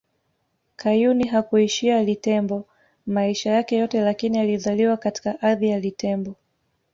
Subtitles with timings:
[0.75, 2.65] Kayuni hakuishi Litembo
[3.05, 6.35] maisha yake yote lakini alizaliwa katika ardhi ya Litembo